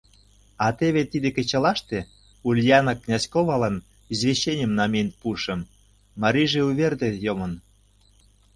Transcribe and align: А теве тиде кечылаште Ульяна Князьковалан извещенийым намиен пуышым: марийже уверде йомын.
А 0.65 0.67
теве 0.77 1.01
тиде 1.11 1.29
кечылаште 1.35 1.99
Ульяна 2.47 2.93
Князьковалан 3.01 3.75
извещенийым 4.11 4.71
намиен 4.79 5.09
пуышым: 5.19 5.59
марийже 6.21 6.61
уверде 6.69 7.09
йомын. 7.25 7.53